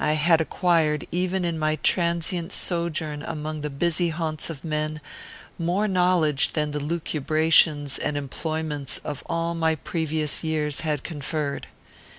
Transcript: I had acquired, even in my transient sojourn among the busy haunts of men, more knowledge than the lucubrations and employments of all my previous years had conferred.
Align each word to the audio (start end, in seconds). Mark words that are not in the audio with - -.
I 0.00 0.14
had 0.14 0.40
acquired, 0.40 1.06
even 1.12 1.44
in 1.44 1.58
my 1.58 1.76
transient 1.76 2.52
sojourn 2.52 3.22
among 3.22 3.60
the 3.60 3.68
busy 3.68 4.08
haunts 4.08 4.48
of 4.48 4.64
men, 4.64 5.02
more 5.58 5.86
knowledge 5.86 6.54
than 6.54 6.70
the 6.70 6.80
lucubrations 6.80 7.98
and 7.98 8.16
employments 8.16 8.96
of 9.04 9.22
all 9.26 9.54
my 9.54 9.74
previous 9.74 10.42
years 10.42 10.80
had 10.80 11.04
conferred. 11.04 11.66